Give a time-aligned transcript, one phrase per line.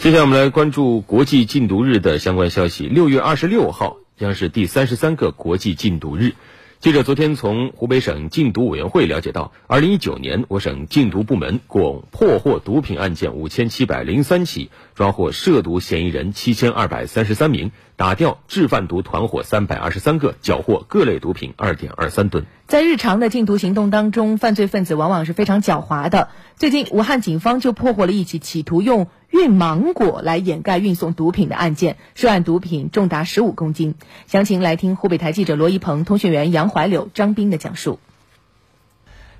[0.00, 2.86] 接下来我们来关注国际禁毒日的相关消息。
[2.86, 6.36] 六月二十六号将是第三十三个国际禁毒日。
[6.78, 22.46] 记者昨天从湖北省禁毒委员会了解到，二零一九年我省禁毒部门共破获毒品案件五千七百零三起，抓获涉毒嫌疑人七千二百三十三名，打掉制贩毒团伙三百二十三个，缴获各类毒品二点二三吨。
[22.66, 26.30] 在日常的禁毒行动当中，犯罪分子往往是非常狡猾的。
[26.56, 33.94] 最近，武汉警方就破获了一起企图用运芒果来掩盖运送毒品的案件，涉案毒品重达十五公斤。
[34.26, 38.00] 详情来听湖北台记者罗一鹏、通讯员杨怀柳、张斌的讲述。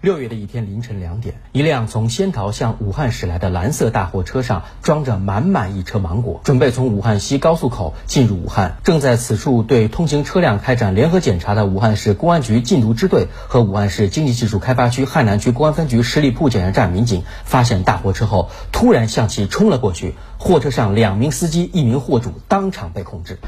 [0.00, 8.76] 六月的一天凌晨两点，一辆从仙桃向武汉驶来的蓝色大货车上装着满满一车芒果，准备从武汉西高速口进入武汉。
[8.84, 20.14] 正在此处对通行车辆开展联合检查的武汉市公安局禁毒支队和武汉市经济技术开发区汉南区公安分局十里铺检查站民警发现大货车后，突然向其冲了过去。
[20.40, 23.40] 货车上两名司机、一名货主当场被控制。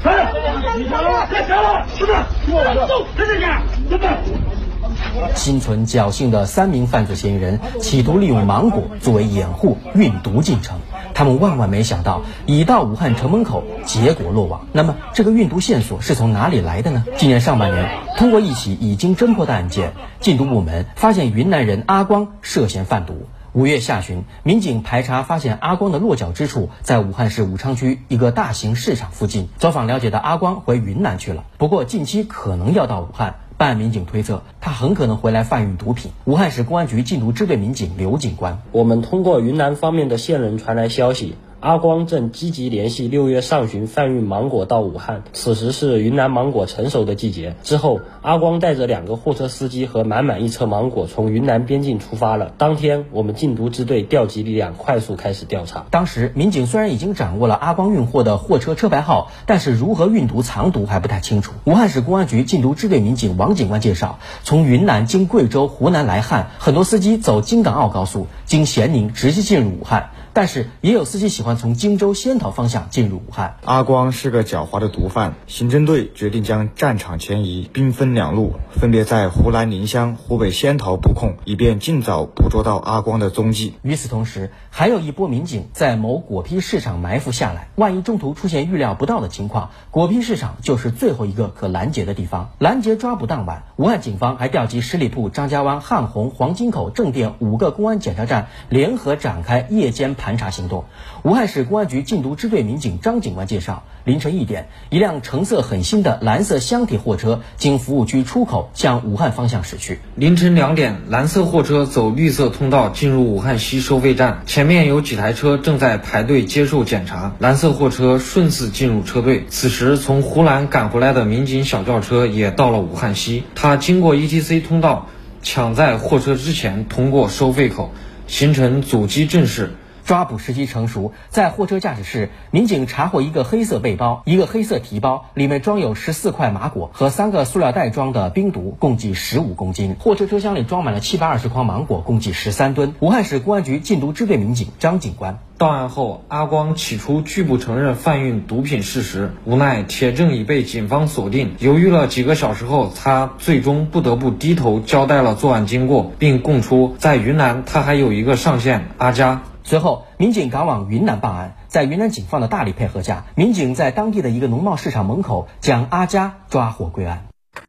[5.35, 10.79] 心存侥幸的三名犯罪嫌疑人企图利用芒果作为掩护运毒进城，
[11.13, 14.67] 他们万万没想到，已到武汉城门口，结果落网。
[14.71, 17.05] 那么，这个运毒线索是从哪里来的呢？
[17.17, 23.27] 今年上半年，通过一起已经侦破的案件，禁毒部门发现云南人阿光涉嫌贩毒。
[23.53, 29.49] 五月下旬，民警排查发现阿光的落脚之处在武汉市武昌区一个大型市场附近。
[29.57, 33.35] 走访了解的阿光回云南去了，不过近期可能要到武汉。
[33.61, 36.11] 办案民警推测，他很可能回来贩运毒品。
[36.25, 41.35] 武汉市公安局禁毒支队民警刘警官，我们通过云南方面的线人传来消息。
[41.61, 47.55] 阿光正积极联系六月上旬贩运芒果到武汉，此时是云南芒果成熟的季节。
[47.61, 52.51] 之后，阿光带着两个货车司机和满满一车芒果从云南边境出发了。
[52.57, 55.85] 当天，我们禁毒支队调集力量，快速开始调查。
[55.91, 61.53] 当时，民警虽然已经掌握了阿光运货的货车车牌号，但是如何运毒藏毒还不太清楚。
[61.65, 70.09] 武汉市公安局禁毒支队民警王警官介绍，从云南经贵州、湖南来汉，很多司机走京港澳高速，经咸宁直接进入武汉。
[70.33, 73.57] 但是也有司机喜欢从荆州仙桃方向进入武汉。
[73.65, 83.73] 阿光是个狡猾的毒贩，刑侦队决定将战场前移，兵分两路，分别在湖南宁乡、湖北仙桃布控，以便尽早捕捉到阿光的踪迹。
[83.81, 92.51] 与此同时，还有一波民警在某果批市场埋伏下来，万一中途出现预料不到的情况，果批市场就是最后一个可拦截的地方。
[92.57, 100.15] 拦截抓捕当晚，武汉警方还调集十里铺、张家湾、汉洪、黄金口、正店五个公安检查站，联合展开夜间。
[100.21, 100.85] 盘查行动，
[101.23, 109.99] 武汉市公安局禁毒支队民警张警官介绍，凌晨一点，一辆成色很新的蓝色厢体货车经服务区出口向武汉方向驶去。
[110.15, 117.33] 凌晨两点，蓝色货车走绿色通道进入武汉西收费站，前面有几台车正在排队接受检查。
[117.39, 119.45] 蓝色货车顺势进入车队。
[119.49, 125.07] 此时，从湖南赶回来的民警小轿车也到了武汉西，他经过 ETC 通道，
[125.41, 127.91] 抢在货车之前通过收费口，
[128.27, 129.73] 形成阻击阵势。
[130.05, 139.95] 抓捕时机成熟，在货车驾驶室，民警查获一个黑色背包，一个黑色提包，里面装有十四块麻果和三个塑料袋装的冰毒，共计十五公斤。
[139.99, 142.93] 货车车厢里装满了七百二十筐芒果，共计十三吨。
[142.99, 159.43] 武汉市公安局禁毒支队民警张警官到案后，阿光起初拒不承认贩运毒品事实，无奈铁证已被警方锁定，犹豫了几个小时后，他最终不得不低头交代了作案经过，并供出在云南他还有一个上线阿佳。
[159.63, 167.30] 随后，民警赶往云南办案，在云南警方的大力配合下，民警在当地的一个农贸市场门口将阿佳抓获归案。